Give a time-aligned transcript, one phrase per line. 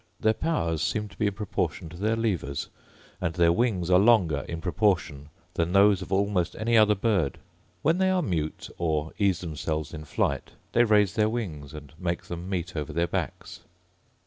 [0.19, 2.69] Their powers seem to be in proportion to their levers;
[3.21, 7.37] and their wings are longer in proportion than those of almost any other bird.
[7.83, 12.49] When they mute, or ease themselves in flight, they raise their wings, and make them
[12.49, 13.59] meet over their backs.